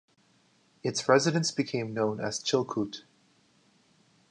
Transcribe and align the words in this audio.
Its 0.81 1.07
residents 1.07 1.51
became 1.51 1.93
known 1.93 2.19
as 2.19 2.39
"Chilkoot". 2.39 3.03